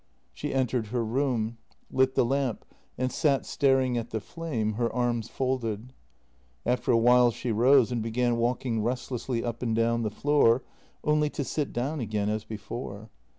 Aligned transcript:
She 0.33 0.51
entered 0.51 0.87
her 0.87 1.05
room, 1.05 1.59
lit 1.91 2.15
the 2.15 2.25
lamp, 2.25 2.65
and 2.97 3.11
sat 3.11 3.45
staring 3.45 3.99
at 3.99 4.09
the 4.09 4.19
flame, 4.19 4.73
her 4.73 4.91
arms 4.91 5.29
folded. 5.29 5.93
After 6.65 6.91
a 6.91 6.97
while 6.97 7.29
she 7.29 7.51
rose 7.51 7.91
and 7.91 8.01
began 8.01 8.37
walk 8.37 8.65
ing 8.65 8.81
restlessly 8.81 9.43
up 9.43 9.61
and 9.61 9.75
down 9.75 10.01
the 10.01 10.09
floor— 10.09 10.63
only 11.03 11.29
to 11.29 11.43
sit 11.43 11.71
down 11.71 11.99
again 11.99 12.29
as 12.29 12.45
before. 12.45 13.11